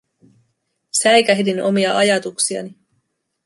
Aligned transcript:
Säikähdin 0.99 1.61
omia 1.63 1.95
ajatuksiani. 1.97 2.75